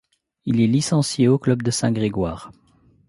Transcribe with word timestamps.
Il 0.45 0.59
est 0.61 0.65
licencié 0.65 1.27
au 1.27 1.37
club 1.37 1.61
de 1.61 1.69
Saint-Grégoire. 1.69 2.51